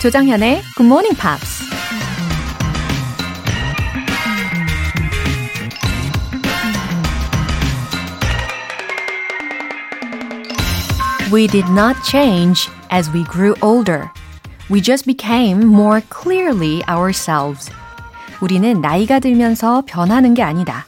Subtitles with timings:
[0.00, 1.60] 조정현의 Good Morning Pops.
[11.30, 14.10] We did not change as we grew older.
[14.70, 17.70] We just became more clearly ourselves.
[18.40, 20.86] 우리는 나이가 들면서 변하는 게 아니다.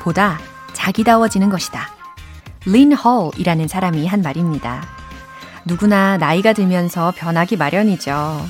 [0.00, 0.38] 보다
[0.74, 1.88] 자기다워지는 것이다.
[2.66, 4.93] 린 헐이라는 사람이 한 말입니다.
[5.66, 8.40] 누구나 나이가 들면서 변하기 마련이죠.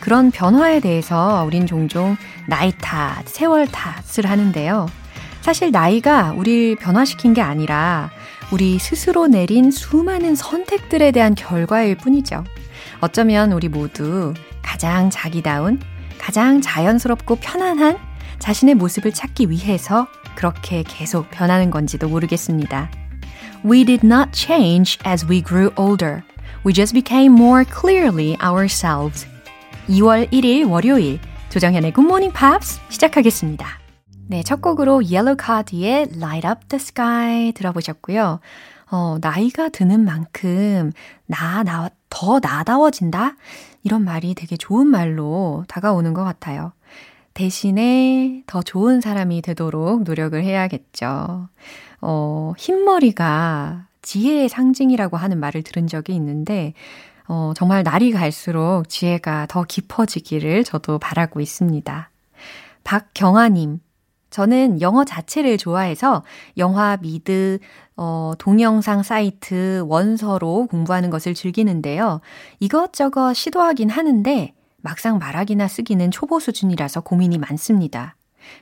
[0.00, 4.88] 그런 변화에 대해서 우린 종종 나이 탓, 세월 탓을 하는데요.
[5.42, 8.10] 사실 나이가 우리를 변화시킨 게 아니라
[8.50, 12.44] 우리 스스로 내린 수많은 선택들에 대한 결과일 뿐이죠.
[13.00, 15.80] 어쩌면 우리 모두 가장 자기다운,
[16.18, 17.98] 가장 자연스럽고 편안한
[18.38, 22.90] 자신의 모습을 찾기 위해서 그렇게 계속 변하는 건지도 모르겠습니다.
[23.64, 26.22] We did not change as we grew older.
[26.62, 29.26] We just became more clearly ourselves.
[29.88, 33.66] 2월 1일 월요일 조정현의 Good Morning Pops 시작하겠습니다.
[34.26, 38.40] 네, 첫 곡으로 Yellow Card의 Light Up the Sky 들어보셨고요.
[38.90, 40.92] 어, 나이가 드는 만큼
[41.26, 43.36] 나, 나, 더 나다워진다?
[43.82, 46.72] 이런 말이 되게 좋은 말로 다가오는 것 같아요.
[47.32, 51.48] 대신에 더 좋은 사람이 되도록 노력을 해야겠죠.
[52.02, 56.74] 어, 흰머리가 지혜의 상징이라고 하는 말을 들은 적이 있는데,
[57.28, 62.10] 어, 정말 날이 갈수록 지혜가 더 깊어지기를 저도 바라고 있습니다.
[62.84, 63.80] 박경아님,
[64.30, 66.24] 저는 영어 자체를 좋아해서
[66.56, 67.58] 영화 미드,
[67.96, 72.20] 어, 동영상 사이트, 원서로 공부하는 것을 즐기는데요.
[72.60, 78.16] 이것저것 시도하긴 하는데 막상 말하기나 쓰기는 초보 수준이라서 고민이 많습니다.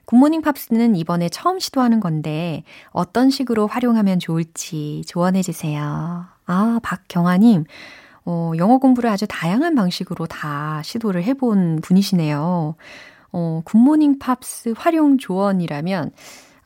[0.07, 6.27] 굿모닝 팝스는 이번에 처음 시도하는 건데 어떤 식으로 활용하면 좋을지 조언해 주세요.
[6.47, 7.65] 아, 박경아님.
[8.25, 12.75] 어, 영어 공부를 아주 다양한 방식으로 다 시도를 해본 분이시네요.
[13.33, 16.11] 어, 굿모닝 팝스 활용 조언이라면,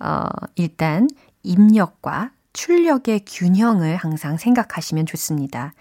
[0.00, 0.26] 어,
[0.56, 1.08] 일단
[1.42, 5.72] 입력과 출력의 균형을 항상 생각하시면 좋습니다.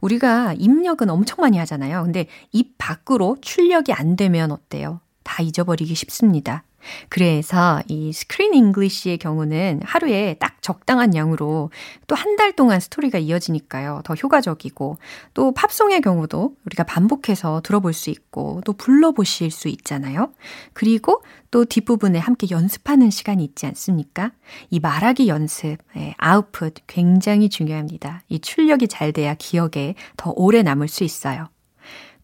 [0.00, 2.02] 우리가 입력은 엄청 많이 하잖아요.
[2.04, 5.00] 근데 입 밖으로 출력이 안 되면 어때요?
[5.22, 6.64] 다 잊어버리기 쉽습니다.
[7.08, 11.70] 그래서 이 Screen English의 경우는 하루에 딱 적당한 양으로
[12.06, 14.00] 또 한 달 동안 스토리가 이어지니까요.
[14.04, 14.96] 더 효과적이고
[15.34, 20.32] 또 팝송의 경우도 우리가 반복해서 들어볼 수 있고 또 불러보실 수 있잖아요.
[20.72, 24.32] 그리고 또 뒷부분에 함께 연습하는 시간이 있지 않습니까?
[24.70, 28.22] 이 말하기 연습, 예, 아웃풋 굉장히 중요합니다.
[28.28, 31.48] 이 출력이 잘 돼야 기억에 더 오래 남을 수 있어요.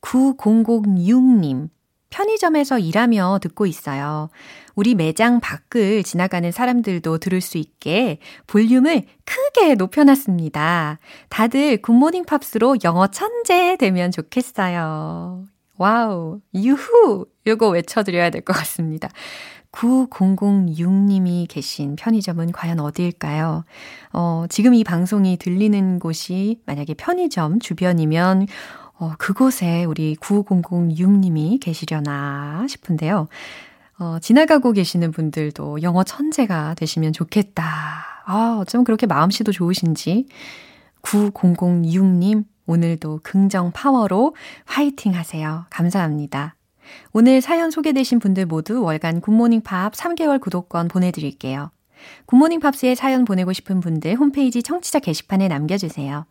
[0.01, 1.69] 9006님,
[2.11, 4.29] 편의점에서 일하며 듣고 있어요.
[4.75, 10.99] 우리 매장 밖을 지나가는 사람들도 들을 수 있게 볼륨을 크게 높여놨습니다.
[11.29, 15.45] 다들 굿모닝 팝스로 영어 천재 되면 좋겠어요.
[15.79, 17.27] 와우, 유후!
[17.47, 19.09] 이거 외쳐드려야 될 것 같습니다.
[19.73, 23.65] 9006님이 계신 편의점은 과연 어디일까요?
[24.15, 28.47] 어, 지금 이 방송이 들리는 곳이 만약에 편의점 주변이면
[28.99, 33.29] 어, 그곳에 우리 9006님이 계시려나 싶은데요.
[33.99, 37.65] 어, 지나가고 계시는 분들도 영어 천재가 되시면 좋겠다.
[38.25, 40.27] 아, 어쩜 그렇게 마음씨도 좋으신지.
[41.03, 45.67] 9006님, 오늘도 긍정 파워로 화이팅 하세요.
[45.71, 46.57] 감사합니다.
[47.13, 51.71] 오늘 사연 소개되신 분들 모두 월간 굿모닝 팝 3개월 구독권 보내드릴게요.
[52.27, 56.27] 굿모닝 팝스에 사연 보내고 싶은 분들 홈페이지 청취자 게시판에 남겨주세요.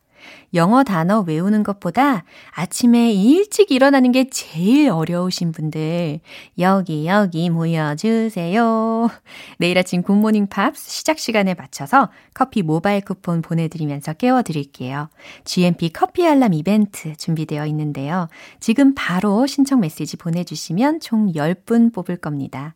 [0.53, 6.19] 영어 단어 외우는 것보다 아침에 일찍 일어나는 게 제일 어려우신 분들,
[6.59, 9.09] 여기, 여기 모여주세요.
[9.57, 15.09] 내일 아침 굿모닝 팝스 시작 시간에 맞춰서 커피 모바일 쿠폰 보내드리면서 깨워드릴게요.
[15.43, 18.29] GMP 커피 알람 이벤트 준비되어 있는데요.
[18.59, 22.75] 지금 바로 신청 메시지 보내주시면 총 10분 뽑을 겁니다.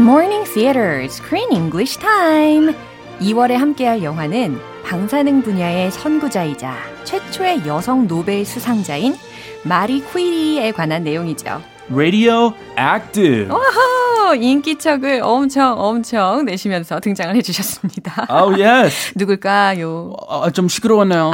[0.00, 2.74] Morning Theater Screen English Time.
[3.20, 6.74] 2월에 함께할 영화는 방사능 분야의 선구자이자
[7.04, 9.14] 최초의 여성 노벨 수상자인
[9.62, 11.60] 마리 퀴리에 관한 내용이죠.
[11.90, 13.50] Radioactive.
[13.50, 13.60] 와
[14.30, 14.34] 호!
[14.36, 18.26] 인기척을 엄청 엄청 내시면서 등장을 해주셨습니다.
[18.30, 19.12] Oh yes.
[19.16, 20.14] 누굴까요?
[20.28, 21.32] 어, 좀 시끄러웠나요?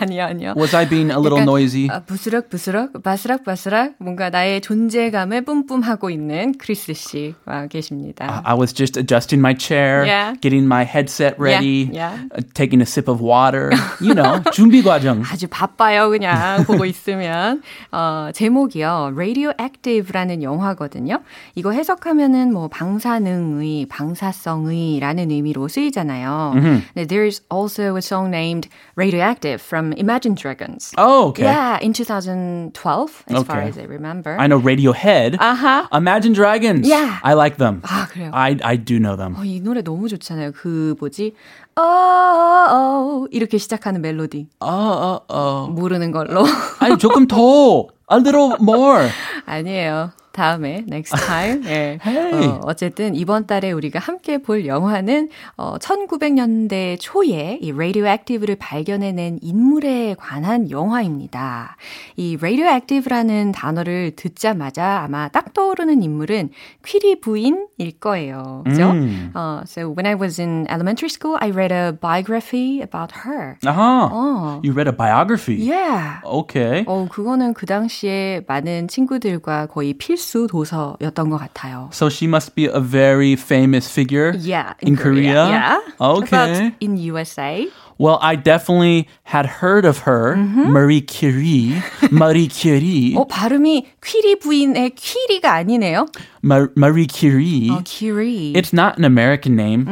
[0.00, 0.54] 아니요, 아니요.
[0.56, 1.88] Was I being a little noisy?
[1.90, 8.42] 아, 부스럭 부스럭, 바스락 바스락, 뭔가 나의 존재감을 뿜뿜하고 있는 크리스 씨와 계십니다.
[8.44, 10.38] I was just adjusting my chair, Yeah.
[10.40, 12.28] getting my headset ready, Yeah, yeah.
[12.36, 13.70] uh, taking a sip of water.
[14.00, 15.22] You know, 준비 과정.
[15.26, 17.62] 아주 바빠요, 그냥 보고 있으면.
[17.90, 19.12] 어, 제목이요.
[19.14, 21.20] Radioactive라는 영화거든요.
[21.54, 26.52] 이거 해석하면 은뭐 방사능의, 방사성의라는 의미로 쓰이잖아요.
[26.94, 30.92] 근데 there's also a song named Radioactive from Imagine Dragons.
[30.98, 31.44] Oh, okay.
[31.44, 33.68] Yeah, in 2012, as far Okay.
[33.70, 34.36] as I remember.
[34.38, 35.36] I know Radiohead.
[35.38, 35.88] 아하.
[35.92, 36.86] Imagine Dragons.
[36.86, 37.18] Yeah.
[37.22, 37.80] I like them.
[37.84, 38.30] 아, 그래요?
[38.32, 39.34] I I do know them.
[39.36, 40.52] 어, 이 노래 너무 좋잖아요.
[40.52, 41.34] 그 뭐지?
[41.76, 44.48] 어, 어, 어, 이렇게 시작하는 멜로디.
[44.60, 45.68] 어, 어, 어.
[45.70, 46.44] 모르는 걸로.
[46.80, 47.88] 아니 조금 더.
[48.08, 49.08] A little more.
[49.46, 50.12] 아니에요.
[50.36, 51.64] 다음에 next time.
[51.66, 51.98] 예.
[52.06, 52.46] Hey.
[52.46, 60.14] 어, 어쨌든 이번 달에 우리가 함께 볼 영화는 어, 1900년대 초에 이 radioactive를 발견해낸 인물에
[60.18, 61.76] 관한 영화입니다.
[62.16, 66.50] 이 radioactive라는 단어를 듣자마자 아마 딱 떠오르는 인물은
[66.84, 68.62] 퀴리 부인일 거예요.
[68.66, 68.90] 그죠?
[68.90, 69.30] 음.
[69.34, 73.56] 어, so when I was in elementary school, I read a biography about her.
[73.64, 74.08] Uh-huh.
[74.12, 74.60] 어.
[74.62, 75.56] You read a biography.
[75.56, 76.20] Yeah.
[76.24, 76.84] Okay.
[76.86, 81.88] 어, 그거는 그 당시에 많은 친구들과 거의 필수 도서였던 것 같아요.
[81.92, 85.46] So she must be a very famous figure Yeah, in, Korea.
[85.48, 85.78] Yeah.
[86.00, 86.26] Okay.
[86.36, 87.68] About in USA.
[87.98, 91.80] Well, I definitely had heard of her, Marie Curie.
[92.12, 93.14] Marie Curie.
[93.16, 96.06] 어, 발음이 퀴리 부인의 퀴리가 아니네요.
[96.45, 97.69] Ma- Marie Curie.
[97.69, 98.53] 어, 퀴리.
[98.55, 99.85] It's not an American name.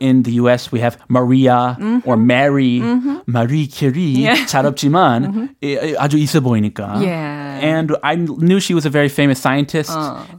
[0.00, 2.80] In the US, we have Maria or Mary.
[3.26, 4.26] Marie Curie.
[4.46, 7.00] 잘 없지만 예, 아주 있어 보이니까.
[7.02, 7.46] Yeah.
[7.56, 9.90] And I knew she was a very famous scientist,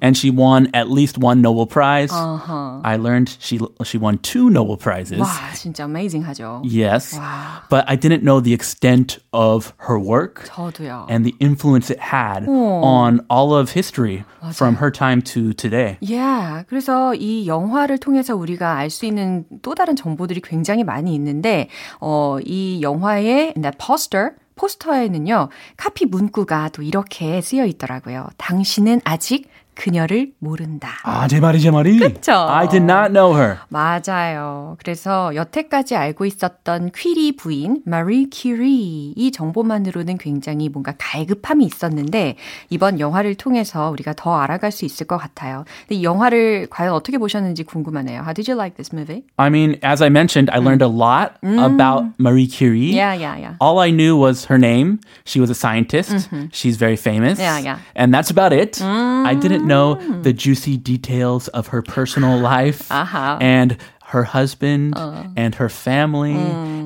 [0.01, 2.11] and she won at least one Nobel Prize.
[2.13, 5.19] I learned she she won two Nobel Prizes.
[5.19, 6.61] 와, 진짜 amazing하죠.
[6.63, 7.63] Yes, Wow.
[7.69, 11.07] but I didn't know the extent of her work 저도요.
[11.09, 15.96] and the influence it had on all of history from her time to today.
[16.02, 16.64] Yeah.
[16.68, 21.68] 그래서 이 영화를 통해서 우리가 알 수 있는 또 다른 정보들이 굉장히 많이 있는데,
[22.00, 25.48] 어, 이 영화의 that poster, 포스터에는요,
[25.78, 28.28] 카피 문구가 또 이렇게 쓰여 있더라고요.
[28.36, 30.90] 당신은 아직 그녀를 모른다.
[31.02, 31.98] 아, 제 말이 제 말이.
[31.98, 32.32] 그쵸?
[32.32, 33.58] I did not know her.
[33.68, 34.76] 맞아요.
[34.78, 42.36] 그래서 여태까지 알고 있었던 퀴리 부인 마리 큐리 이 정보만으로는 굉장히 뭔가 갈급함이 있었는데
[42.70, 45.64] 이번 영화를 통해서 우리가 더 알아갈 수 있을 것 같아요.
[45.88, 48.20] 근데 이 영화를 과연 어떻게 보셨는지 궁금하네요.
[48.20, 49.24] How did you like this movie?
[49.38, 52.92] I mean, as I mentioned, I learned a lot about Marie Curie.
[52.92, 53.54] Yeah, yeah, yeah.
[53.60, 55.00] All I knew was her name.
[55.24, 56.28] She was a scientist.
[56.52, 57.38] She's very famous.
[57.38, 57.78] Yeah, yeah.
[57.96, 58.80] And that's about it.
[58.82, 60.36] I didn't know the mm.
[60.36, 63.38] juicy details of her personal life 아하.
[63.40, 63.76] and
[64.12, 64.94] her husband
[65.36, 66.36] and her family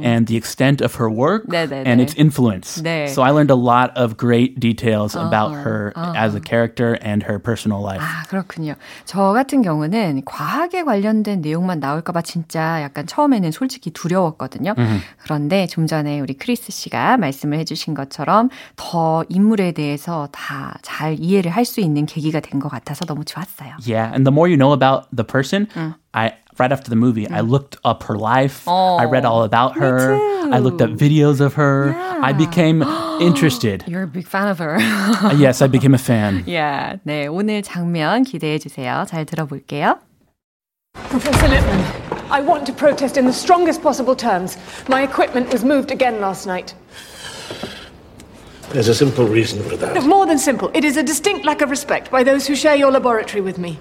[0.02, 1.86] and the extent of her work 네네네.
[1.86, 2.80] and its influence.
[2.82, 3.08] 네.
[3.08, 7.38] So I learned a lot of great details about her as a character and her
[7.38, 8.00] personal life.
[8.00, 8.74] 아, 그렇군요.
[9.04, 14.74] 저 같은 경우는 과학에 관련된 내용만 나올까 봐 진짜 약간 처음에는 솔직히 두려웠거든요.
[15.22, 21.16] 그런데 좀 전에 우리 크리스 씨가 말씀을 해 주신 것처럼 더 인물에 대해서 다 잘
[21.18, 23.74] 이해를 할 수 있는 계기가 된 것 같아서 너무 좋았어요.
[23.84, 25.66] Yeah, and the more you know about the person,
[26.12, 28.67] I right after the movie, I looked up her life.
[28.67, 30.15] I read all about her.
[30.51, 31.93] I looked up videos of her.
[31.95, 32.83] I became
[33.21, 33.83] interested.
[33.87, 34.77] You're a big fan of her.
[34.79, 36.43] Uh, yes, I became a fan.
[36.45, 36.97] yeah.
[37.05, 39.05] 네, 오늘 장면 기대해 주세요.
[39.07, 39.97] 잘 들어볼게요.
[41.09, 41.83] Professor Lippman,
[42.29, 44.57] I want to protest in the strongest possible terms.
[44.89, 46.73] My equipment was moved again last night.
[48.71, 50.03] There's a simple reason for that.
[50.05, 52.91] More than simple, it is a distinct lack of respect by those who share your
[52.91, 53.77] laboratory with me.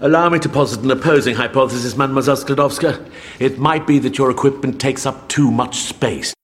[0.00, 3.10] Allow me to posit an opposing hypothesis, Mademoiselle Sklodowska.
[3.38, 6.34] It might be that your equipment takes up too much space.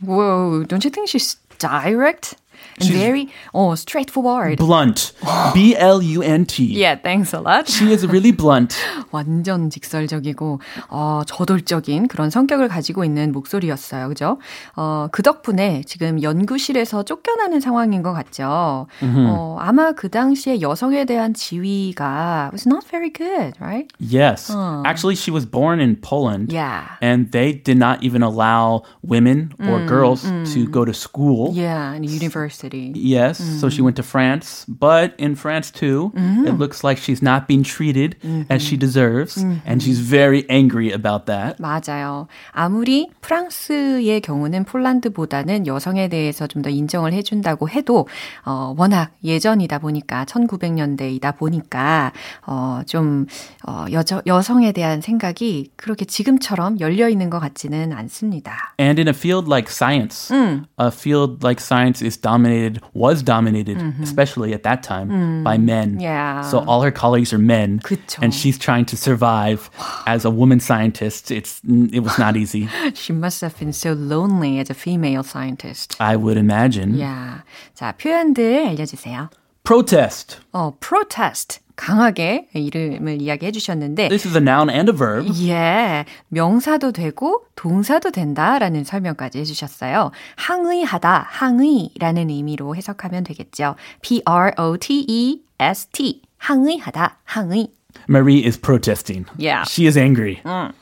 [0.00, 2.34] Whoa, don't you think she's direct
[2.79, 4.57] and very oh straightforward?
[4.57, 5.13] Blunt.
[5.53, 6.65] B L U N T.
[6.65, 7.67] yeah, thanks a lot.
[7.67, 8.75] She is really blunt.
[9.11, 14.07] 완전 직설적이고 어, 저돌적인 그런 성격을 가지고 있는 목소리였어요.
[14.09, 14.39] 그죠?
[14.75, 18.87] 어, 그 덕분에 지금 연구실에서 쫓겨나는 상황인 것 같죠.
[19.01, 23.87] 어, 아마 그 당시에 여성에 대한 지위가 was not very good, right?
[23.99, 24.51] Yes.
[24.85, 26.51] Actually, she was born in Poland.
[26.51, 26.97] Yeah.
[27.01, 31.53] And they did not even allow women or girls to go to school.
[31.53, 32.66] Yeah, in university.
[32.67, 32.91] university.
[32.95, 33.59] Yes, mm.
[33.59, 36.47] so she went to France, but in France too, mm.
[36.47, 38.51] it looks like she's not being treated mm-hmm.
[38.51, 39.59] as she deserves, mm-hmm.
[39.65, 41.57] and she's very angry about that.
[41.59, 42.27] 맞아요.
[42.51, 48.07] 아무리 프랑스의 경우는 폴란드보다는 여성에 대해서 좀 더 인정을 해준다고 해도
[48.45, 52.13] 어, 워낙 예전이다 보니까 1900년대이다 보니까
[52.47, 53.27] 어, 좀
[53.67, 58.73] 어, 여저, 여성에 대한 생각이 그렇게 지금처럼 열려 있는 것 같지는 않습니다.
[58.79, 60.65] And in a field like science, 음.
[60.79, 62.56] a field like science is dominated,
[62.93, 64.03] was dominated, mm-hmm.
[64.03, 65.43] especially at that time, 음.
[65.43, 65.99] by men.
[65.99, 66.41] Yeah.
[66.41, 68.19] So all her colleagues are men, 그쵸.
[68.21, 69.69] and she's trying to survive
[70.05, 71.31] as a woman scientist.
[71.31, 72.67] It's it was not easy.
[72.93, 75.95] she must have been so lonely as a female scientist.
[75.99, 76.95] I would imagine.
[76.95, 77.43] Yeah.
[77.75, 79.29] 자 표현들 알려주세요.
[79.63, 80.39] Protest.
[80.51, 81.59] 어, protest.
[81.78, 85.30] 강하게 이름을 이야기해 주셨는데 This is a noun and a verb.
[85.48, 86.04] 예.
[86.28, 90.10] 명사도 되고 동사도 된다라는 설명까지 해 주셨어요.
[90.36, 93.76] 항의하다, 항의라는 의미로 해석하면 되겠죠.
[94.02, 96.22] P R O T E S T.
[96.38, 97.68] 항의하다, 항의.
[98.08, 99.26] Marie is protesting.
[99.38, 99.62] Yeah.
[99.66, 100.40] She is angry.
[100.44, 100.72] 음.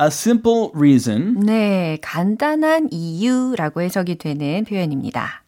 [0.00, 1.38] A simple reason.
[1.46, 5.44] 네, 간단한 이유라고 해석이 되는 표현입니다.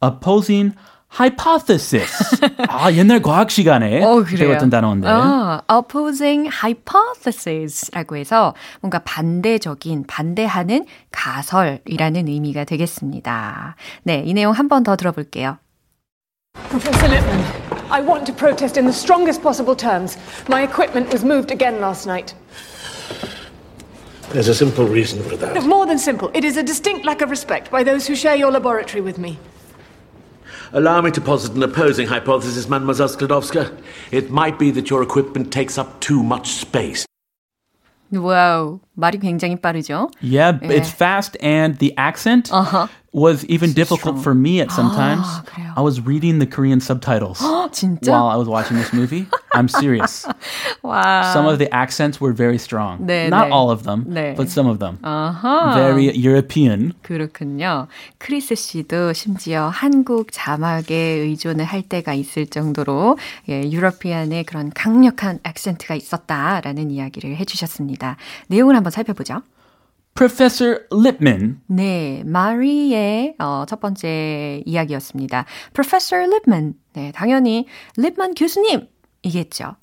[0.00, 0.76] Opposing
[1.12, 2.40] hypothesis.
[2.68, 5.08] 아, 옛날 과학 시간에 어, 배웠던 단어인데.
[5.08, 13.76] 아, opposing hypothesis라고 해서 뭔가 반대적인, 반대하는 가설이라는 의미가 되겠습니다.
[14.04, 15.58] 네, 이 내용 한 번 더 들어볼게요.
[16.70, 17.44] Professor Lippman,
[17.90, 20.16] I want to protest in the strongest possible terms.
[20.48, 22.34] My equipment was moved again last night.
[24.32, 25.54] There's a simple reason for that.
[25.54, 26.30] No, more than simple.
[26.34, 29.38] It is a distinct lack of respect by those who share your laboratory with me.
[30.73, 33.75] Allow me to posit an opposing hypothesis, Mademoiselle Sklodowska.
[34.11, 37.05] It might be that your equipment takes up too much space.
[38.11, 40.09] Wow, 말이 굉장히 빠르죠?
[40.21, 40.77] Yeah, 예.
[40.77, 42.87] it's fast and the accent uh-huh.
[43.11, 44.21] was even difficult strong.
[44.23, 45.23] for me at some times.
[45.25, 47.39] 아, I was reading the Korean subtitles
[47.71, 48.11] 진짜?
[48.11, 49.25] while I was watching this movie.
[49.53, 50.27] I'm serious.
[50.83, 51.31] wow.
[51.31, 52.99] Some of the accents were very strong.
[53.07, 53.51] 네, Not 네.
[53.51, 54.35] all of them, 네.
[54.35, 54.99] but some of them.
[55.01, 55.73] Uh-huh.
[55.73, 56.93] Very European.
[57.03, 57.87] 그렇군요.
[58.17, 65.95] 크리스 씨도 심지어 한국 자막에 의존을 할 때가 있을 정도로 예, 유러피안의 그런 강력한 액센트가
[65.95, 68.17] 있었다라는 이야기를 해주셨습니다.
[68.47, 69.41] 내용을 한번 살펴보죠.
[70.14, 71.60] Professor Lipman.
[71.66, 75.46] 네, 마리의 어, 첫 번째 이야기였습니다.
[75.72, 76.74] Professor Lipman.
[76.92, 79.76] 네, 당연히 Lipman 교수님이겠죠.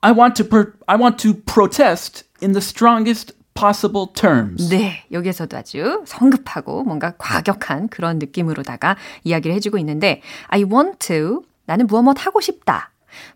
[0.00, 4.68] I want to pro- I want to protest in the strongest possible terms.
[4.68, 11.86] 네, 여기서도 아주 성급하고 뭔가 과격한 그런 느낌으로다가 이야기를 해주고 있는데 I want to 나는
[11.86, 12.90] 무엇 하고 싶다.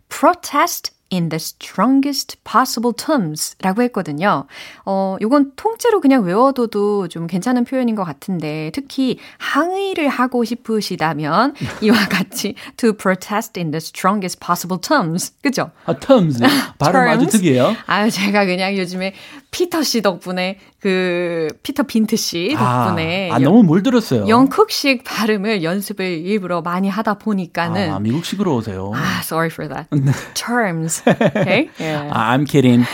[0.09, 4.47] protest in the strongest possible terms 라고 했거든요.
[4.85, 12.09] 어, 요건 통째로 그냥 외워둬도 좀 괜찮은 표현인 것 같은데, 특히 항의를 하고 싶으시다면, 이와
[12.09, 15.33] 같이 to protest in the strongest possible terms.
[15.43, 15.71] 그죠?
[15.87, 16.41] 아, terms.
[16.79, 17.75] 발음 아주 특이해요.
[17.87, 19.15] 아유, 제가 그냥 요즘에
[19.51, 23.31] 피터 씨 덕분에, 그, 피터 빈트 씨 덕분에.
[23.31, 24.29] 아, 아 너무 물들었어요.
[24.29, 27.91] 영국식 발음을 연습을 일부러 많이 하다 보니까는.
[27.91, 28.93] 아, 미국식으로 오세요.
[28.95, 29.89] 아, sorry for that.
[30.35, 31.03] terms.
[31.39, 31.71] Okay?
[31.79, 32.11] Yeah.
[32.13, 32.85] I'm kidding.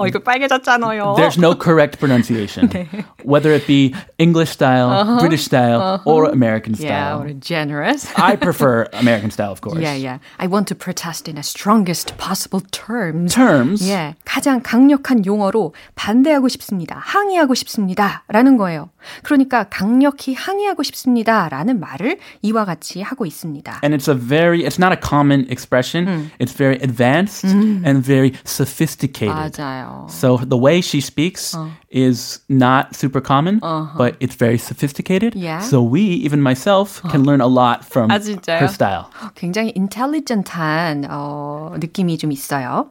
[0.00, 1.14] 얼굴 빨개졌잖아요.
[1.16, 2.68] There's no correct pronunciation.
[2.68, 2.88] 네.
[3.24, 5.20] Whether it be English style, uh-huh.
[5.20, 6.10] British style, uh-huh.
[6.10, 7.18] or American Yeah, style.
[7.20, 8.08] what a generous.
[8.16, 9.80] I prefer American style, of course.
[9.80, 10.18] Yeah, yeah.
[10.38, 13.34] I want to protest in the strongest possible terms.
[13.34, 13.86] Terms?
[13.88, 16.96] 예, 가장 강력한 용어로 반대하고 싶습니다.
[17.04, 18.24] 항의하고 싶습니다.
[18.28, 18.90] 라는 거예요.
[19.22, 21.48] 그러니까 강력히 항의하고 싶습니다.
[21.48, 23.80] 라는 말을 이와 같이 하고 있습니다.
[23.82, 26.06] And it's a very, it's not a common expression.
[26.06, 26.30] 음.
[26.38, 29.34] It's very advanced and very sophisticated.
[29.56, 30.06] 맞아요.
[30.10, 31.70] So the way she speaks 어.
[31.92, 33.96] is not super common, Uh-huh.
[33.98, 35.34] but it's very sophisticated.
[35.34, 35.60] Yeah.
[35.60, 39.06] So we, even myself, can learn a lot from 아, her style.
[39.34, 42.90] 굉장히 intelligent한 어, 느낌이 좀 있어요.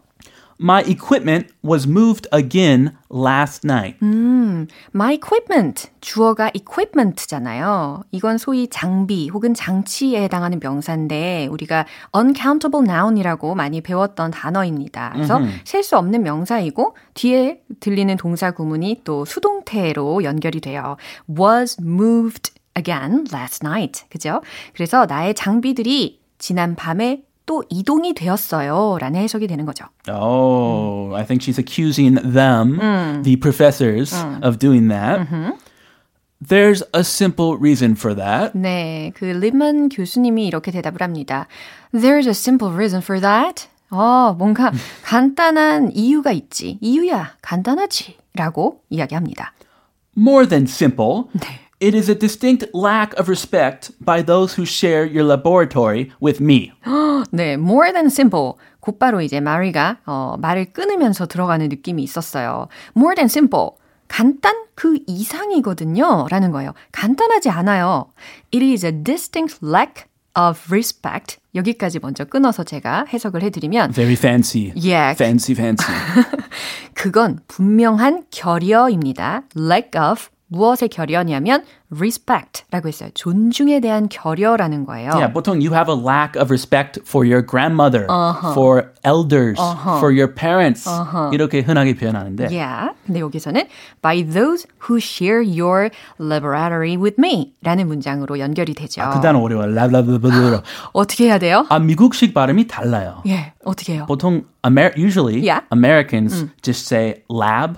[0.62, 3.98] My equipment was moved again last night.
[4.94, 8.04] My equipment 주어가 equipment잖아요.
[8.12, 15.12] 이건 소위 장비 혹은 장치에 해당하는 명사인데 우리가 uncountable noun이라고 많이 배웠던 단어입니다.
[15.14, 20.98] 그래서 셀수 없는 명사이고 뒤에 들리는 동사 구문이 또 수동태로 연결이 돼요.
[21.30, 24.04] was moved again last night.
[24.10, 24.42] 그죠?
[24.74, 29.00] 그래서 나의 장비들이 지난 밤에 또 이동이 되었어요.
[29.02, 29.86] 라는 해석이 되는 거죠.
[30.08, 32.78] Oh, I think she's accusing them,
[33.24, 34.14] the professors,
[34.44, 35.26] of doing that.
[36.40, 38.56] There's a simple reason for that.
[38.56, 41.48] 네, 그 리먼 교수님이 이렇게 대답을 합니다.
[41.92, 43.68] There's a simple reason for that.
[43.90, 46.78] 어, 뭔가 간단한 이유가 있지.
[46.82, 48.16] 이유야, 간단하지.
[48.36, 49.54] 라고 이야기합니다.
[50.16, 51.24] More than simple.
[51.82, 56.74] It is a distinct lack of respect by those who share your laboratory with me.
[57.32, 58.54] 네, more than simple.
[58.82, 62.68] 곧바로 이제 마리가 어, 말을 끊으면서 들어가는 느낌이 있었어요.
[62.98, 63.70] More than simple.
[64.10, 66.28] 간단 그 이상이거든요.
[66.30, 66.74] 라는 거예요.
[66.92, 68.12] 간단하지 않아요.
[68.54, 70.04] It is a distinct lack
[70.38, 71.38] of respect.
[71.56, 74.74] 여기까지 먼저 끊어서 제가 해석을 해드리면 Very fancy.
[74.76, 75.12] Yeah.
[75.16, 75.96] Fancy, fancy.
[76.94, 79.44] 그건 분명한 결여입니다.
[79.56, 83.10] lack of 무엇의 결여냐면 respect라고 했어요.
[83.14, 85.12] 존중에 대한 결여라는 거예요.
[85.14, 88.52] yeah, 보통 you have a lack of respect for your grandmother, Uh-huh.
[88.54, 89.58] for elders,
[90.00, 90.86] for your parents.
[91.34, 92.94] 이렇게 흔하게 표현하는데 Yeah.
[93.06, 93.68] 근데 여기서는
[94.02, 95.90] by those who share your
[96.20, 99.02] laboratory with me 라는 문장으로 연결이 되죠.
[99.14, 99.74] 그 단어 어려워요.
[99.74, 100.62] 라블라블라블라.
[100.94, 101.66] 어떻게 해야 돼요?
[101.70, 103.22] 아, 미국식 발음이 달라요.
[103.28, 104.06] 예, 어떻게 해요?
[104.08, 105.66] 보통 Amer- usually Yeah.
[105.72, 107.78] Americans just say lab,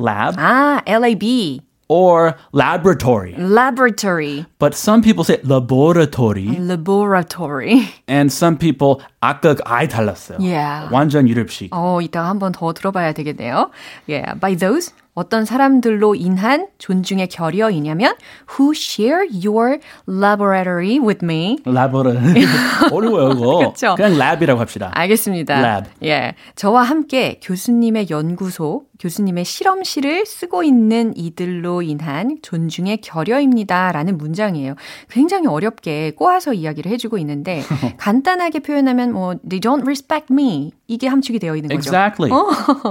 [0.00, 1.60] lab, 아, LAB,
[1.90, 3.34] or laboratory.
[3.36, 7.82] laboratory, But some people say laboratory, laboratory.
[8.06, 10.38] and some people 아까 아예 달랐어요.
[10.38, 10.88] Yeah.
[10.92, 11.70] 완전 유럽식.
[11.72, 13.70] 어, 이따가 한번 더 들어봐야 되겠네요.
[14.08, 18.14] Yeah, by those 어떤 사람들로 인한 존중의 결여이냐면
[18.56, 19.78] who share your
[20.08, 21.58] laboratory with me.
[21.64, 22.44] laboratory
[22.92, 23.70] 어려워요 이거.
[23.72, 23.96] 그쵸?
[23.96, 24.92] 그냥 lab이라고 합시다.
[24.94, 25.58] 알겠습니다.
[25.58, 25.90] Lab.
[26.04, 26.34] 예.
[26.54, 33.92] 저와 함께 교수님의 연구소, 교수님의 실험실을 쓰고 있는 이들로 인한 존중의 결여입니다.
[33.92, 34.74] 라는 문장이에요.
[35.08, 37.62] 굉장히 어렵게 꼬아서 이야기를 해주고 있는데,
[37.96, 40.72] 간단하게 표현하면 뭐, they don't respect me.
[40.86, 41.78] 이게 함축이 되어 있는 거죠.
[41.78, 42.30] Exactly.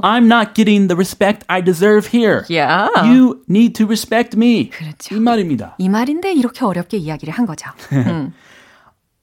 [0.02, 2.44] I'm not getting the respect I deserve here.
[2.50, 2.90] Yeah.
[3.06, 4.72] You need to respect me.
[4.72, 5.16] 그렇죠.
[5.16, 5.76] 이 말입니다.
[5.78, 7.70] 이 말인데 이렇게 어렵게 이야기를 한 거죠.
[7.94, 8.34] 음.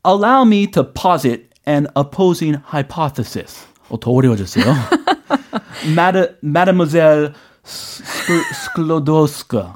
[0.07, 3.67] Allow me to posit an opposing hypothesis.
[3.89, 4.65] 어, 더 어려워졌어요.
[5.95, 7.33] Mad- Mademoiselle
[8.65, 9.71] Sklodowska.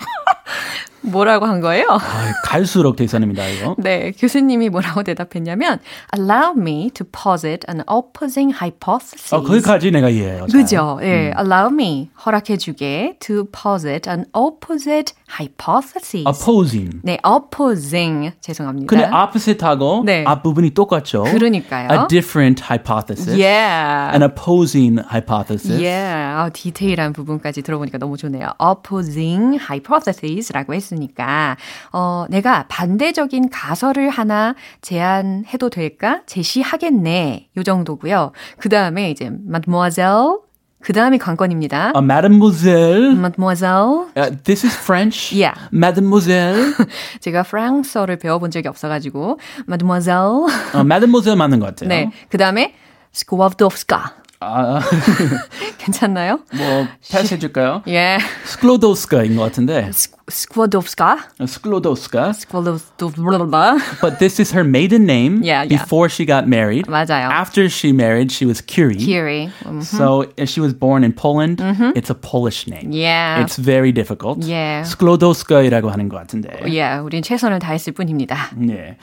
[1.03, 1.87] 뭐라고 한 거예요?
[1.91, 3.75] 아, 갈수록 대산입니다, 이거.
[3.79, 5.79] 네, 교수님이 뭐라고 대답했냐면
[6.17, 9.35] Allow me to posit an opposing hypothesis.
[9.35, 10.47] 어, 거기까지 내가 이해해요.
[10.47, 10.61] 잘.
[10.61, 10.99] 그죠?
[11.03, 16.25] 예, allow me 허락해 주게 to posit an opposite hypothesis.
[16.27, 17.01] Opposing.
[17.03, 18.87] 네, opposing 죄송합니다.
[18.89, 20.25] 근데 opposite하고 네.
[20.27, 21.23] 앞부분이 똑같죠.
[21.25, 21.89] 그러니까요.
[21.91, 23.31] A different hypothesis.
[23.41, 24.13] yeah.
[24.15, 25.81] An opposing hypothesis.
[25.81, 26.41] Yeah.
[26.41, 28.49] 아, 디테일한 부분까지 들어보니까 너무 좋네요.
[28.61, 31.57] opposing hypothesis라고 했 으니까
[31.93, 36.23] 어, 내가 반대적인 가설을 하나 제안해도 될까?
[36.27, 37.49] 제시하겠네.
[37.57, 38.33] 요 정도고요.
[38.59, 40.39] 그 다음에 이제 mademoiselle
[40.83, 41.93] 그 다음이 관건입니다.
[41.95, 43.11] A mademoiselle.
[43.13, 45.35] mademoiselle Uh, this is French.
[45.37, 45.55] Yeah.
[45.73, 46.75] Mademoiselle.
[47.21, 51.89] 제가 프랑스어를 배워본 적이 없어가지고 mademoiselle 어, mademoiselle 맞는 것 같아요.
[51.89, 52.11] 네.
[52.31, 52.75] 그 다음에
[53.15, 54.01] skłodowska
[54.42, 54.80] 아,
[55.78, 56.40] 괜찮나요?
[56.54, 57.82] 뭐 패스 해줄까요?
[57.88, 58.18] 예.
[58.46, 59.90] 스클로도스카인 것 같은데.
[60.30, 62.34] skłodowska 스클로도스카.
[62.34, 65.68] skłodowska But this is her maiden name Yeah, yeah.
[65.70, 66.86] before she got married.
[66.88, 67.30] 맞아요.
[67.32, 68.98] After she married, she was Curie.
[68.98, 69.50] Curie.
[69.66, 71.62] 음, So if she was born in Poland.
[71.96, 72.92] It's a Polish name.
[72.92, 73.42] Yeah.
[73.42, 74.44] It's very difficult.
[74.46, 74.84] Yeah.
[74.90, 76.50] 스클로도스카이라고 하는 것 같은데.
[76.68, 78.52] 예, 우린 최선을 다했을 뿐입니다.
[78.56, 78.98] 네.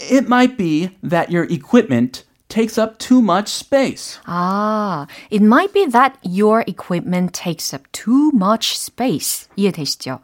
[0.00, 4.19] It might be that your equipment takes up too much space.
[4.25, 9.47] 아, it might be that your equipment takes up too much space.
[9.55, 10.19] 이해되시죠?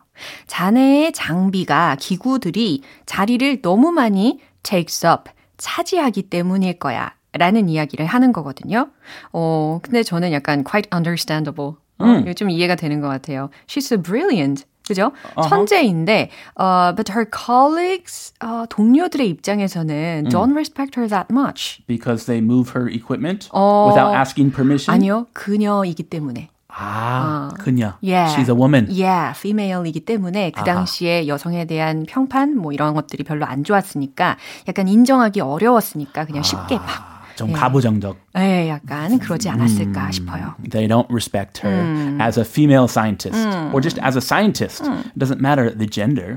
[0.47, 7.13] 자네의 장비가, 기구들이 자리를 너무 많이 takes up, 차지하기 때문일 거야.
[7.37, 8.89] 라는 이야기를 하는 거거든요.
[9.33, 11.73] 어, 근데 저는 약간 quite understandable.
[11.97, 13.49] 어, 이거 좀 이해가 되는 것 같아요.
[13.67, 14.65] She's so brilliant.
[14.87, 15.11] 그죠?
[15.49, 21.81] 천재인데, uh, but her colleagues, 어, 동료들의 입장에서는 don't respect her that much.
[21.87, 24.93] Because they move her equipment 어, without asking permission.
[24.93, 26.49] 아니요, 그녀이기 때문에.
[26.77, 27.93] 아, 그녀.
[28.01, 28.35] Yeah.
[28.35, 28.87] She's a woman.
[28.89, 34.35] Yeah, female이기 때문에 그 당시에 여성에 대한 평판 뭐 이런 것들이 별로 안 좋았으니까
[34.67, 38.16] 약간 인정하기 어려웠으니까 그냥 쉽게 막 좀 가부장적.
[38.36, 40.54] 에 약간 그러지 않았을까 싶어요.
[40.68, 43.38] They don't respect her as a female scientist
[43.72, 44.84] or just as a scientist.
[44.84, 46.36] It doesn't matter the gender.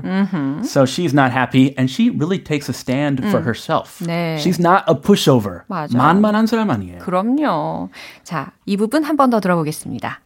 [0.64, 4.00] So she's not happy and she really takes a stand for herself.
[4.00, 4.38] 네.
[4.40, 5.64] She's not a pushover.
[5.68, 5.98] 맞아.
[5.98, 7.00] 만만한 사람 아니에요.
[7.00, 7.90] 그럼요.
[8.22, 10.20] 자, 이 부분 한 번 더 들어보겠습니다.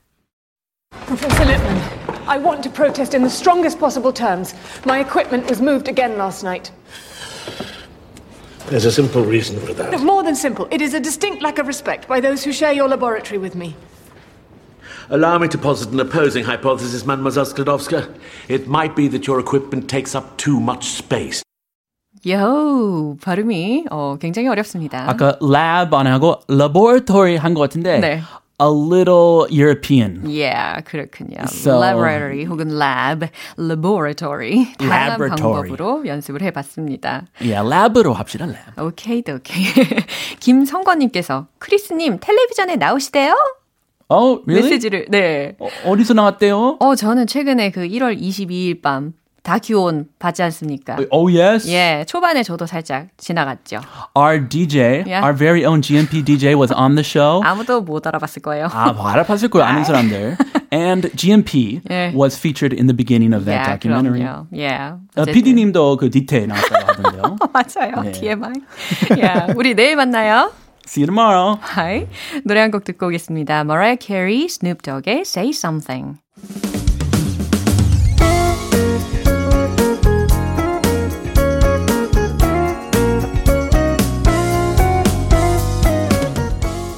[1.07, 1.81] Professor Lippman,
[2.29, 4.55] I want to protest in the strongest possible terms.
[4.87, 6.71] My equipment was moved again last night.
[8.71, 10.01] There's a simple reason for that.
[10.01, 12.89] More than simple, it is a distinct lack of respect by those who share your
[12.89, 13.75] laboratory with me.
[15.11, 18.13] Allow me to posit an opposing hypothesis, Mademoiselle Sklodowska.
[18.49, 21.43] It might be that your equipment takes up too much space.
[22.29, 25.09] 요 발음이 어, 굉장히 어렵습니다.
[25.09, 28.21] 아까 lab 안 하고 laboratory 한 것 같은데 네.
[28.64, 30.24] A little European.
[30.26, 31.44] Yeah, 그렇군요.
[31.50, 34.72] So, laboratory 혹은 lab, laboratory.
[34.80, 35.70] 다양한 laboratory.
[35.70, 37.28] 방법으로 연습을 해봤습니다.
[37.42, 38.80] Yeah, lab으로 합시다, lab.
[38.80, 39.66] 오케이, 오케이.
[40.40, 43.36] 김성권님께서 크리스님 텔레비전에 나오시대요?
[44.10, 44.64] 어, really?
[44.70, 45.56] 메시지를 네.
[45.60, 46.78] 어, 어디서 나왔대요?
[46.80, 50.98] 어, 저는 최근에 그 1월 22일 밤 다큐온 봤지 않습니까?
[51.12, 51.70] Oh yes.
[51.70, 53.82] 예, 초반에 저도 살짝 지나갔죠.
[54.16, 55.22] Our DJ, yeah.
[55.22, 57.42] our very own GMP DJ was on the show.
[57.44, 58.68] 아무도 못 알아봤을 거예요.
[58.72, 60.38] 아, 뭐 알아봤을 거예요, 아는 사람들.
[60.72, 62.16] And GMP yeah.
[62.18, 64.22] was featured in the beginning of that yeah, documentary.
[64.24, 64.48] 그럼요.
[64.52, 64.96] Yeah.
[65.18, 67.36] 어, PD님도 그 디테일 나왔다고 하던데요.
[67.54, 68.02] 맞아요.
[68.04, 68.12] 네.
[68.14, 68.54] TMI.
[69.20, 70.52] yeah, 우리 내일 만나요.
[70.88, 71.60] See you tomorrow.
[71.78, 72.08] Hi.
[72.46, 73.62] 노래 한 곡 듣고 오겠습니다.
[73.62, 76.18] Mariah Carey, Snoop Dogg의 Say Something.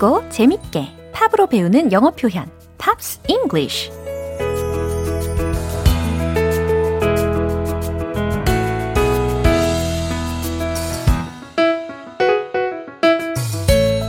[0.00, 3.90] 쉽고 재밌게 팝으로 배우는 영어 표현 Pops English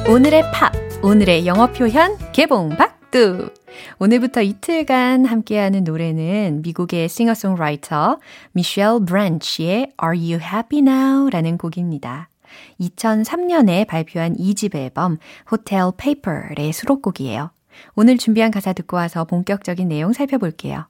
[0.10, 0.74] 오늘의 팝,
[1.04, 3.50] 오늘의 영어 표현 개봉 박두.
[3.98, 8.20] 오늘부터 이틀간 함께하는 노래는 미국의 싱어송라이터
[8.52, 11.30] 미셸 브랜치의 Are You Happy Now?
[11.30, 12.31] 라는 곡입니다.
[12.80, 15.18] 2003년에 발표한 2집 앨범
[15.50, 17.52] 호텔 페이퍼의 수록곡이에요.
[17.96, 20.88] 오늘 준비한 가사 듣고 와서 본격적인 내용 살펴볼게요.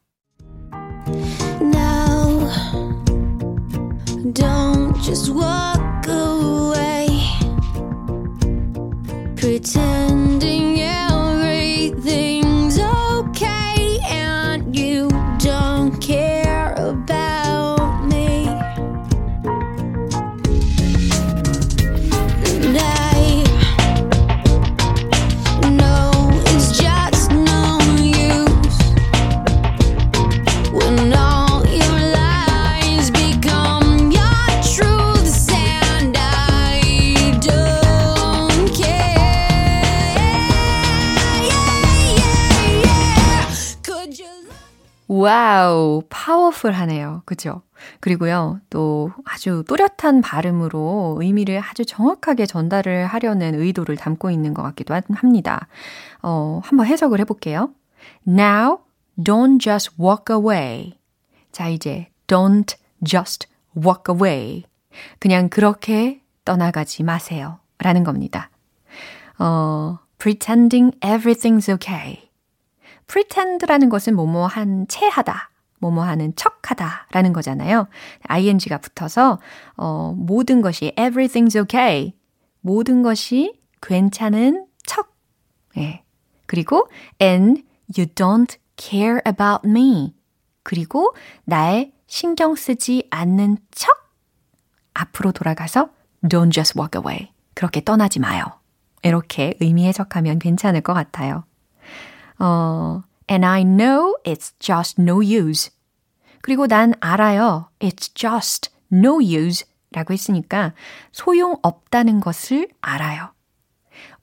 [1.62, 2.50] Now,
[4.34, 7.08] don't just walk away.
[9.36, 10.81] Pretending
[45.22, 47.22] 와우, powerful하네요.
[47.26, 47.62] 그죠?
[48.00, 54.94] 그리고요, 또 아주 또렷한 발음으로 의미를 아주 정확하게 전달을 하려는 의도를 담고 있는 것 같기도
[55.14, 55.68] 합니다.
[56.22, 57.70] 어, 한번 해석을 해볼게요.
[58.28, 58.80] Now,
[59.18, 60.98] don't just walk away.
[61.52, 64.64] 자, 이제 don't just walk away.
[65.20, 67.60] 그냥 그렇게 떠나가지 마세요.
[67.78, 68.50] 라는 겁니다.
[69.40, 72.31] 어, pretending everything's okay.
[73.12, 77.88] Pretend라는 것은 뭐뭐한 체하다, 뭐뭐 하는 척 하다 라는 거잖아요.
[78.30, 79.40] ing가 붙어서
[79.76, 82.14] 어, 모든 것이 everything's okay.
[82.62, 85.14] 모든 것이 괜찮은 척.
[85.78, 86.04] 예.
[86.46, 86.88] 그리고
[87.22, 87.64] and
[87.98, 90.16] you don't care about me.
[90.64, 93.92] 그리고 날 신경 쓰지 않는 척.
[94.94, 95.90] 앞으로 돌아가서
[96.24, 97.32] don't just walk away.
[97.56, 98.44] 그렇게 떠나지 마요.
[99.04, 101.44] 이렇게 의미 해석하면 괜찮을 것 같아요.
[102.42, 105.70] 어, and I know it's just no use.
[106.42, 107.70] 그리고 난 알아요.
[107.80, 110.74] It's just no use 라고 했으니까
[111.12, 113.34] 소용없다는 것을 알아요.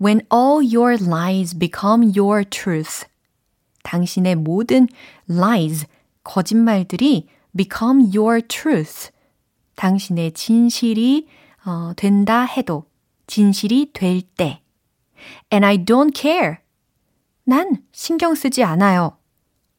[0.02, 3.06] When all your lies become your truth.
[3.84, 4.88] 당신의 모든
[5.30, 5.86] lies,
[6.24, 9.10] 거짓말들이 become your truth.
[9.76, 11.28] 당신의 진실이
[11.64, 12.84] 어, 된다 해도
[13.28, 14.60] 진실이 될 때.
[15.52, 16.58] And I don't care.
[17.48, 19.16] 난 신경 쓰지 않아요.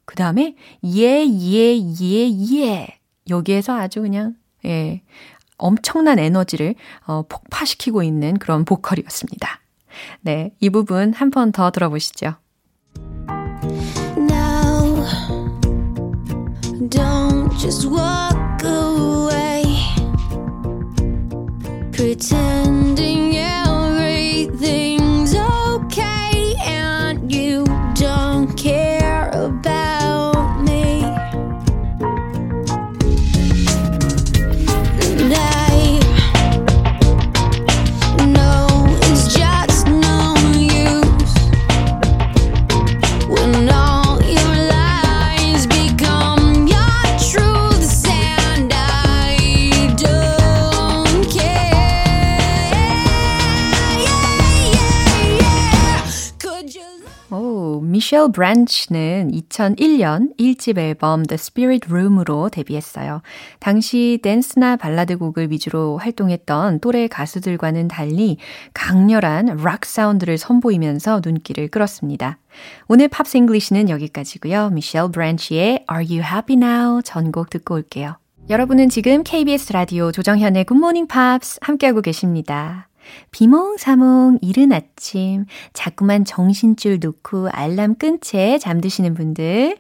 [0.06, 2.88] 그 다음에 예, 예, 예, 예.
[3.30, 4.34] 여기에서 아주 그냥
[4.66, 5.04] 예,
[5.58, 6.74] 엄청난 에너지를
[7.06, 9.62] 어, 폭파시키고 있는 그런 보컬이었습니다.
[10.22, 12.34] 네, 이 부분 한 번 더 들어보시죠.
[14.18, 15.06] Now,
[16.90, 19.64] don't just walk away.
[21.92, 23.29] Pretending
[58.20, 63.22] 미셸 브란치는 2001년 1집 앨범 The Spirit Room으로 데뷔했어요.
[63.60, 68.38] 당시 댄스나 발라드 곡을 위주로 활동했던 또래 가수들과는 달리
[68.74, 72.40] 강렬한 락 사운드를 선보이면서 눈길을 끌었습니다.
[72.90, 74.72] 오늘 Pops English는 여기까지고요.
[74.72, 78.18] 미셸 브란치의 Are You Happy Now 전곡 듣고 올게요.
[78.50, 82.89] 여러분은 지금 KBS 라디오 조정현의 Good Morning Pops 함께하고 계십니다.
[83.32, 89.78] 비몽사몽 이른 아침 자꾸만 정신줄 놓고 알람 끈 채 잠드시는 분들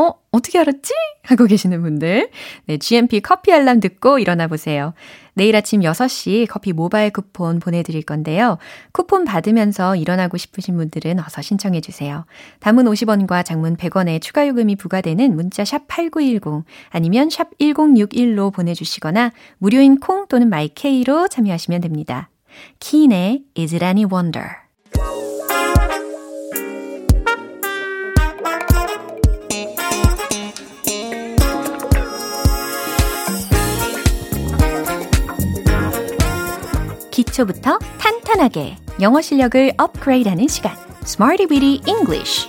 [0.00, 0.94] 어, 어떻게 알았지?
[1.24, 2.30] 하고 계시는 분들.
[2.64, 4.94] 네, GMP 커피 알람 듣고 일어나 보세요.
[5.34, 8.56] 내일 아침 6시 커피 모바일 쿠폰 보내드릴 건데요.
[8.92, 12.24] 쿠폰 받으면서 일어나고 싶으신 분들은 어서 신청해 주세요.
[12.60, 20.00] 담은 50원과 장문 100원의 추가 요금이 부과되는 문자 샵 8910 아니면 샵 1061로 보내주시거나 무료인
[20.00, 22.30] 콩 또는 마이케이로 참여하시면 됩니다.
[22.78, 24.60] 키인의 Is It Any Wonder
[37.10, 42.48] 기초부터 탄탄하게 영어 실력을 업그레이드하는 시간 Smarty Weedy English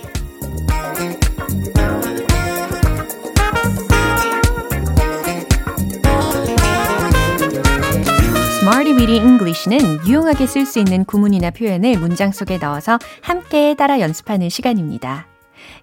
[8.72, 14.48] Smarty Weedy English는 유용하게 쓸 수 있는 구문이나 표현을 문장 속에 넣어서 함께 따라 연습하는
[14.48, 15.26] 시간입니다.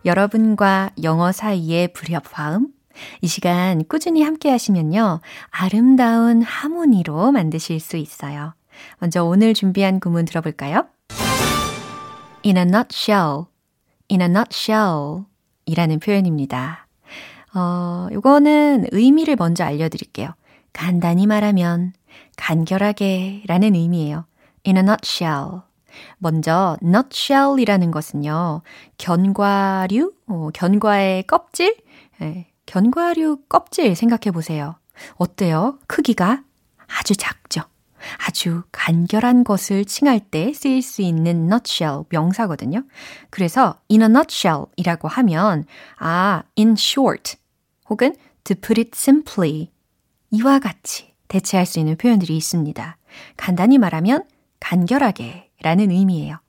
[0.06, 2.70] 여러분과 영어 사이의 불협화음,
[3.22, 5.22] 이 시간 꾸준히 함께 하시면요.
[5.52, 8.56] 아름다운 하모니로 만드실 수 있어요.
[8.98, 10.88] 먼저 오늘 준비한 구문 들어볼까요?
[12.44, 13.44] In a nutshell,
[14.10, 15.26] in a nutshell
[15.68, 16.88] 이라는 표현입니다.
[17.54, 20.34] 어, 이거는 의미를 먼저 알려드릴게요.
[20.74, 21.94] 간단히 말하면
[22.38, 24.26] 간결하게 라는 의미예요.
[24.68, 25.62] In a nutshell.
[26.18, 28.62] 먼저 nutshell이라는 것은요.
[28.98, 31.76] 견과류, 어, 견과의 껍질,
[32.22, 34.76] 예, 견과류 껍질 생각해 보세요.
[35.16, 35.80] 어때요?
[35.88, 36.44] 크기가
[36.88, 37.62] 아주 작죠.
[38.26, 42.84] 아주 간결한 것을 칭할 때 쓰일 수 있는 nutshell 명사거든요.
[43.30, 45.66] 그래서 in a nutshell 이라고 하면
[45.98, 47.36] 아, in short
[47.90, 49.72] 혹은 to put it simply
[50.32, 52.98] 이와 같이 대체할 수 있는 표현들이 있습니다.
[53.38, 54.26] 간단히 말하면
[54.60, 56.40] 간결하게 라는 의미예요.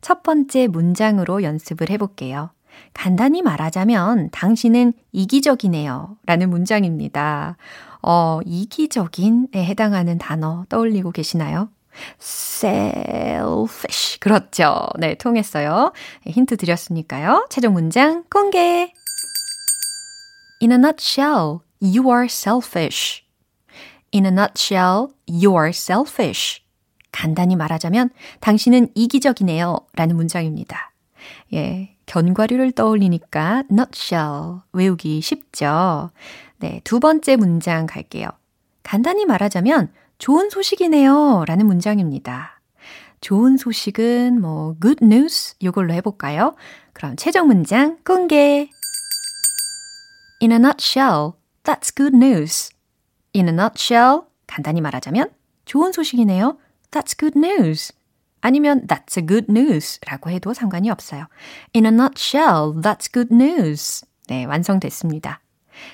[0.00, 2.50] 첫 번째 문장으로 연습을 해볼게요.
[2.94, 6.16] 간단히 말하자면 당신은 이기적이네요.
[6.24, 7.56] 라는 문장입니다.
[8.02, 11.68] 어, 이기적인에 해당하는 단어 떠올리고 계시나요?
[12.20, 14.20] selfish.
[14.20, 14.86] 그렇죠.
[14.98, 15.92] 네, 통했어요.
[16.26, 17.46] 힌트 드렸으니까요.
[17.50, 18.92] 최종 문장 공개.
[20.62, 23.22] In a nutshell, you are selfish.
[24.12, 26.62] In a nutshell, you are selfish.
[27.12, 29.78] 간단히 말하자면 당신은 이기적이네요.
[29.94, 30.92] 라는 문장입니다.
[31.52, 31.96] 예.
[32.06, 36.10] 견과류를 떠올리니까 nutshell 외우기 쉽죠.
[36.58, 38.28] 네, 두 번째 문장 갈게요.
[38.82, 41.44] 간단히 말하자면 좋은 소식이네요.
[41.46, 42.60] 라는 문장입니다.
[43.20, 46.56] 좋은 소식은 뭐 good news 이걸로 해볼까요?
[46.92, 48.68] 그럼 최종 문장 공개.
[50.42, 52.70] In a nutshell, that's good news.
[53.34, 55.30] In a nutshell, 간단히 말하자면
[55.64, 56.58] 좋은 소식이네요.
[56.90, 57.92] That's good news.
[58.40, 61.26] 아니면 that's a good news 라고 해도 상관이 없어요.
[61.74, 64.04] In a nutshell, that's good news.
[64.28, 65.40] 네, 완성됐습니다.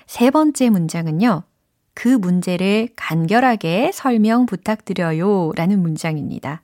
[0.07, 1.42] 세 번째 문장은요.
[1.94, 6.62] 그 문제를 간결하게 설명 부탁드려요 라는 문장입니다.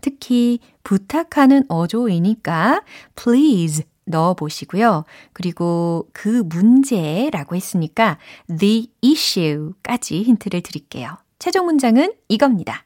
[0.00, 2.82] 특히 부탁하는 어조이니까
[3.16, 5.04] please 넣어 보시고요.
[5.32, 8.18] 그리고 그 문제라고 했으니까
[8.58, 11.18] the issue까지 힌트를 드릴게요.
[11.38, 12.84] 최종 문장은 이겁니다.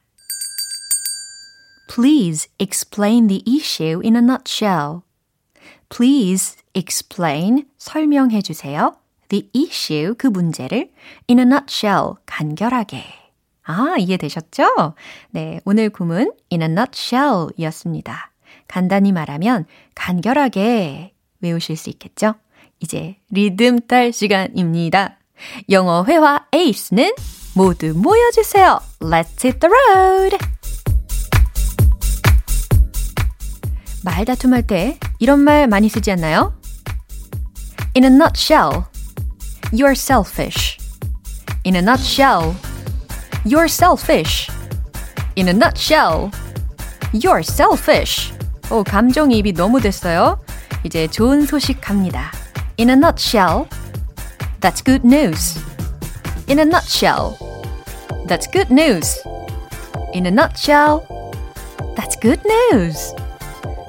[1.93, 5.01] Please explain the issue in a nutshell.
[5.89, 8.95] Please explain 설명해 주세요.
[9.27, 10.91] The issue 그 문제를
[11.29, 13.03] in a nutshell 간결하게.
[13.63, 14.95] 아, 이해되셨죠?
[15.31, 18.30] 네, 오늘 구문 in a nutshell 이었습니다.
[18.71, 22.35] 간단히 말하면 간결하게 외우실 수 있겠죠?
[22.79, 25.17] 이제 리듬 딸 시간입니다.
[25.69, 27.13] 영어 회화 에이스는
[27.53, 28.79] 모두 모여주세요.
[29.01, 30.37] Let's hit the road!
[34.05, 36.53] 말다툼할 때 이런 말 많이 쓰지 않나요?
[37.93, 38.85] In a nutshell,
[39.73, 40.77] you're selfish.
[41.65, 42.55] In a nutshell,
[43.43, 44.49] you're selfish.
[45.35, 46.31] In a nutshell,
[47.13, 48.31] you're selfish.
[48.70, 50.38] 오, 감정이입이 너무 됐어요.
[50.84, 52.30] 이제 좋은 소식 갑니다.
[52.78, 53.68] In a nutshell,
[54.60, 55.58] that's good news.
[56.48, 57.36] In a nutshell,
[58.28, 59.20] that's good news.
[60.12, 61.02] In a nutshell,
[61.96, 63.14] that's good news.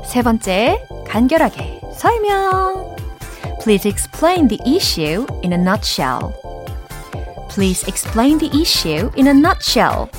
[0.06, 2.96] 세 번째, 간결하게 설명.
[3.62, 6.34] Please explain the issue in a nutshell.
[7.50, 10.10] Please explain the issue in a nutshell.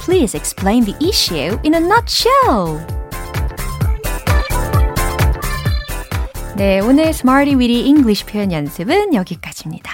[0.00, 2.80] Please explain the issue in a nutshell.
[6.57, 9.91] 네, 오늘 Smarty Weedy English 표현 연습은 여기까지입니다.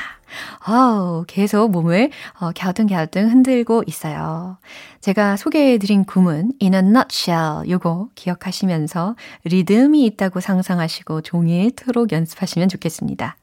[0.67, 4.59] 어우, 계속 몸을 어, 갸우뚱갸우뚱 흔들고 있어요.
[4.99, 13.37] 제가 소개해드린 구문 in a nutshell 요거 기억하시면서 리듬이 있다고 상상하시고 종일토록 연습하시면 좋겠습니다.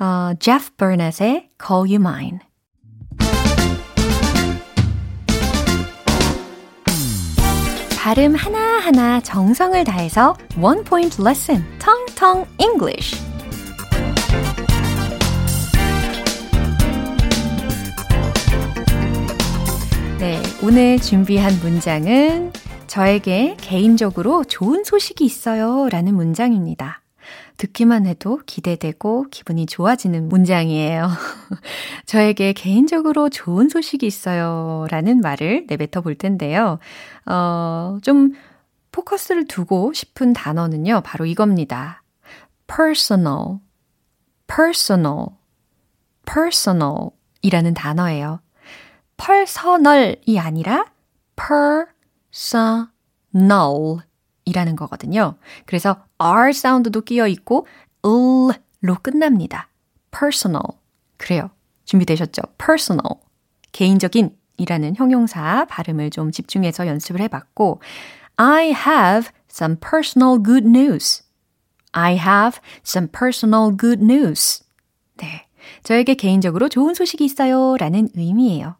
[0.00, 2.40] 어, Jeff Burnett의 Call You Mine
[7.96, 11.62] 발음 하나하나 정성을 다해서 One Point Lesson,
[12.18, 13.14] Tong English
[20.18, 22.52] 네, 오늘 준비한 문장은
[22.88, 27.02] 저에게 개인적으로 좋은 소식이 있어요 라는 문장입니다.
[27.56, 31.08] 듣기만 해도 기대되고 기분이 좋아지는 문장이에요.
[32.06, 36.80] 저에게 개인적으로 좋은 소식이 있어요 라는 말을 내뱉어 볼 텐데요.
[37.26, 38.32] 어, 좀
[38.90, 42.02] 포커스를 두고 싶은 단어는요, 바로 이겁니다.
[42.68, 43.60] Personal,
[44.46, 45.26] personal,
[46.24, 47.10] personal
[47.42, 48.40] 이라는 단어예요.
[49.16, 50.84] personal이 아니라
[51.36, 52.88] personal
[54.44, 55.36] 이라는 거거든요.
[55.66, 57.66] 그래서 R 사운드도 끼어 있고
[58.04, 59.68] 을로 끝납니다.
[60.10, 60.62] personal.
[61.16, 61.50] 그래요.
[61.84, 62.42] 준비되셨죠?
[62.58, 63.20] personal.
[63.72, 67.80] 개인적인 이라는 형용사 발음을 좀 집중해서 연습을 해봤고
[68.36, 71.27] I have some personal good news.
[71.98, 74.64] I have some personal good news.
[75.16, 75.46] 네.
[75.82, 77.76] 저에게 개인적으로 좋은 소식이 있어요.
[77.76, 78.76] 라는 의미예요.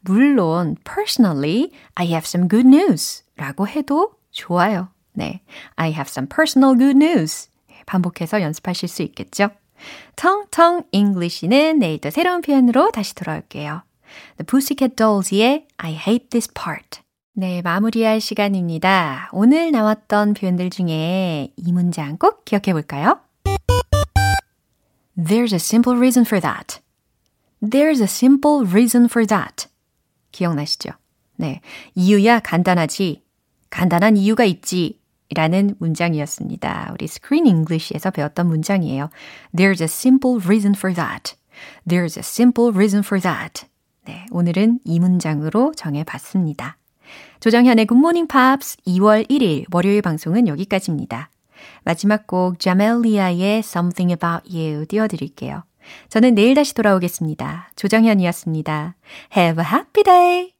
[0.00, 3.24] 물론, personally, I have some good news.
[3.36, 4.88] 라고 해도 좋아요.
[5.12, 5.40] 네.
[5.76, 7.48] I have some personal good news.
[7.86, 9.50] 반복해서 연습하실 수 있겠죠?
[10.16, 13.82] 텅텅 English는 내일 또 새로운 표현으로 다시 돌아올게요.
[14.36, 17.00] The Pussycat Dolls의 I hate this part.
[17.40, 19.30] 네, 마무리할 시간입니다.
[19.32, 23.20] 오늘 나왔던 표현들 중에 이 문장 꼭 기억해 볼까요?
[25.16, 26.80] There's a simple reason for that.
[27.62, 29.68] There's a simple reason for that.
[30.32, 30.90] 기억나시죠?
[31.36, 31.60] 네.
[31.94, 33.22] 이유야 간단하지.
[33.70, 34.98] 간단한 이유가 있지.
[35.32, 36.90] 라는 문장이었습니다.
[36.92, 39.10] 우리 Screen English에서 배웠던 문장이에요.
[39.56, 41.36] There's a simple reason for that.
[41.88, 43.64] There's a simple reason for that.
[44.06, 46.78] 네, 오늘은 이 문장으로 정해 봤습니다.
[47.40, 51.30] 조정현의 Morning Pops 2월 1일 월요일 방송은 여기까지입니다.
[51.84, 55.64] 마지막 곡 자멜리아의 Something About You 띄워드릴게요.
[56.08, 57.70] 저는 내일 다시 돌아오겠습니다.
[57.76, 58.94] 조정현이었습니다.
[59.36, 60.57] Have a happy day!